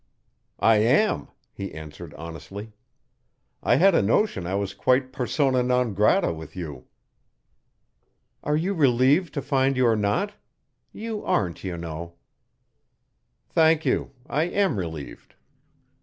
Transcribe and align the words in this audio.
"I 0.59 0.77
am," 0.77 1.27
he 1.53 1.71
answered 1.75 2.15
honestly. 2.15 2.71
"I 3.61 3.75
had 3.75 3.93
a 3.93 4.01
notion 4.01 4.47
I 4.47 4.55
was 4.55 4.73
quite 4.73 5.13
persona 5.13 5.61
non 5.61 5.93
grata 5.93 6.33
with 6.33 6.55
you." 6.55 6.87
"Are 8.43 8.57
you 8.57 8.73
relieved 8.73 9.31
to 9.35 9.43
find 9.43 9.77
you 9.77 9.85
are 9.85 9.95
not? 9.95 10.33
You 10.91 11.23
aren't, 11.23 11.63
you 11.63 11.77
know." 11.77 12.15
"Thank 13.49 13.85
you. 13.85 14.09
I 14.27 14.45
am 14.45 14.79
relieved." 14.79 15.35